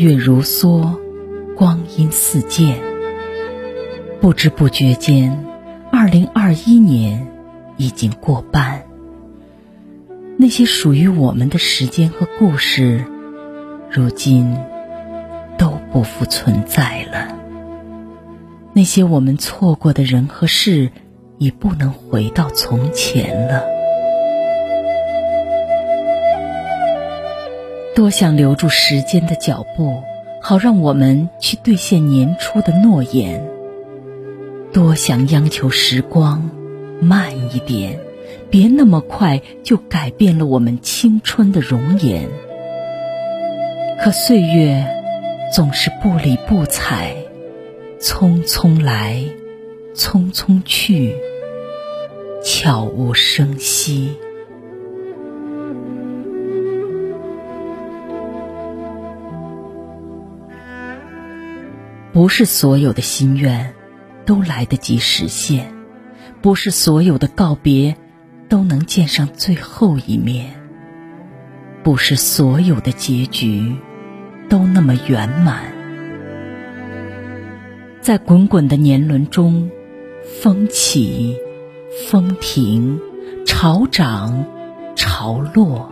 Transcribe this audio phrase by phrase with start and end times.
[0.00, 0.98] 月如梭，
[1.54, 2.80] 光阴似箭。
[4.18, 5.44] 不知不觉间，
[5.92, 7.28] 二零二一年
[7.76, 8.84] 已经过半。
[10.38, 13.04] 那些属于我们的时间和故事，
[13.90, 14.56] 如今
[15.58, 17.36] 都不复存在了。
[18.72, 20.90] 那些我们错过的人和事，
[21.36, 23.79] 已不能回到从前了。
[28.00, 30.02] 多想留住时间的脚步，
[30.40, 33.46] 好让我们去兑现年初的诺言。
[34.72, 36.50] 多想央求时光
[37.02, 38.00] 慢一点，
[38.48, 42.26] 别那么快就改变了我们青春的容颜。
[44.02, 44.82] 可岁月
[45.54, 47.14] 总是不理不睬，
[48.00, 49.22] 匆匆来，
[49.94, 51.14] 匆匆去，
[52.42, 54.16] 悄无声息。
[62.20, 63.72] 不是所有的心愿
[64.26, 65.72] 都来得及实现，
[66.42, 67.96] 不是所有的告别
[68.46, 70.60] 都能见上最后一面，
[71.82, 73.74] 不是所有的结局
[74.50, 75.72] 都那么圆满。
[78.02, 79.70] 在滚滚的年轮中，
[80.42, 81.38] 风起，
[82.10, 83.00] 风停，
[83.46, 84.44] 潮涨，
[84.94, 85.90] 潮落，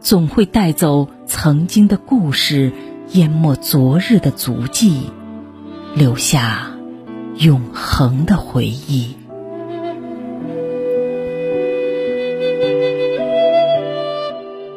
[0.00, 2.72] 总会带走曾经的故事，
[3.12, 5.10] 淹没昨日的足迹。
[5.94, 6.70] 留下
[7.36, 9.16] 永恒的回忆。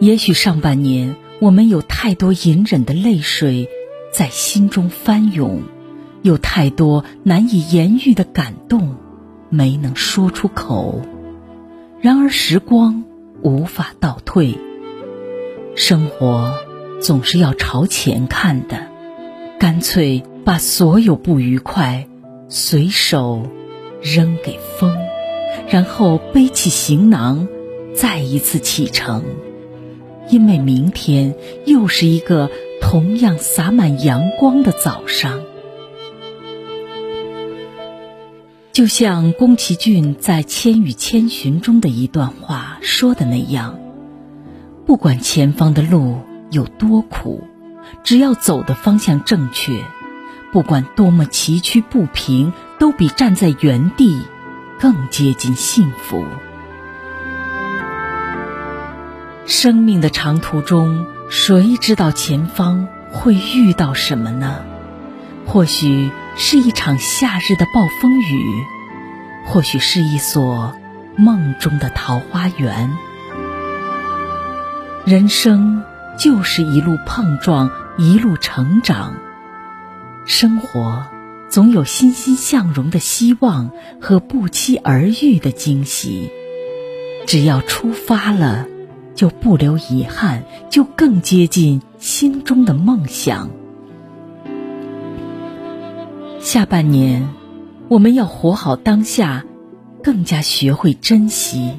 [0.00, 3.68] 也许上半年我们有太多隐忍的泪水
[4.12, 5.62] 在心中翻涌，
[6.22, 8.96] 有太多难以言喻的感动
[9.48, 11.02] 没能说出口。
[12.00, 13.04] 然而时光
[13.42, 14.58] 无法倒退，
[15.76, 16.54] 生活
[17.00, 18.88] 总是要朝前看的，
[19.58, 20.22] 干脆。
[20.46, 22.06] 把所有不愉快
[22.48, 23.48] 随手
[24.00, 24.96] 扔给风，
[25.68, 27.48] 然后背起行囊，
[27.96, 29.24] 再一次启程。
[30.30, 31.34] 因为明天
[31.64, 32.48] 又是一个
[32.80, 35.40] 同样洒满阳光的早上。
[38.72, 43.80] 就像宫崎骏在《千与千寻》中的一段话说的那样
[44.86, 46.20] ：“不管前方的路
[46.52, 47.42] 有多苦，
[48.04, 49.82] 只要走的方向正确。”
[50.52, 54.26] 不管多么崎岖不平，都比站在原地
[54.80, 56.24] 更接近幸福。
[59.44, 64.64] 生命的长途中，谁知道前方会遇到什么呢？
[65.46, 68.64] 或许是一场夏日的暴风雨，
[69.44, 70.76] 或许是一所
[71.16, 72.96] 梦中的桃花源。
[75.04, 75.84] 人生
[76.18, 79.14] 就是一路碰撞，一路成长。
[80.26, 81.06] 生活
[81.48, 83.70] 总有欣欣向荣的希望
[84.00, 86.30] 和不期而遇的惊喜。
[87.26, 88.66] 只要出发了，
[89.14, 93.50] 就不留遗憾，就更接近心中的梦想。
[96.40, 97.28] 下半年，
[97.88, 99.44] 我们要活好当下，
[100.02, 101.72] 更加学会珍惜。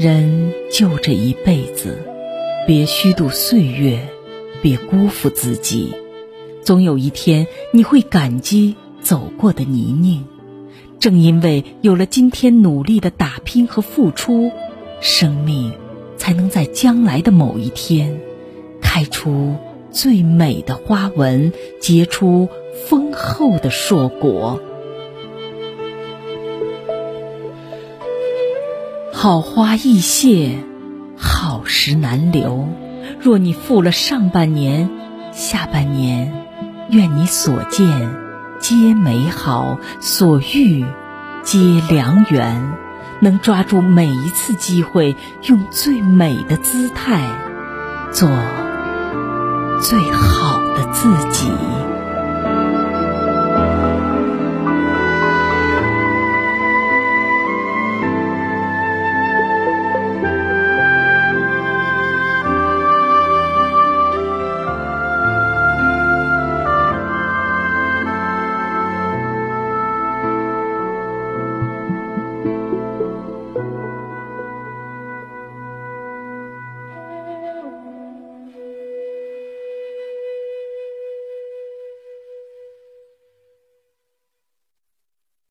[0.00, 1.96] 人就这一辈子，
[2.66, 4.08] 别虚度岁月，
[4.60, 5.94] 别辜负自己。
[6.70, 10.22] 总有一天，你会感激走过的泥泞。
[11.00, 14.52] 正因为有了今天努力的打拼和付出，
[15.00, 15.72] 生命
[16.16, 18.20] 才能在将来的某一天，
[18.80, 19.56] 开出
[19.90, 22.48] 最美的花纹，结出
[22.86, 24.62] 丰厚的硕果。
[29.12, 30.52] 好花易谢，
[31.16, 32.68] 好时难留。
[33.18, 34.88] 若你负了上半年，
[35.32, 36.46] 下半年。
[36.90, 38.14] 愿你所见
[38.58, 40.84] 皆美好，所遇
[41.44, 42.72] 皆良缘，
[43.20, 47.20] 能抓住每一次机会，用最美的姿态
[48.10, 48.28] 做
[49.80, 51.89] 最好的自己。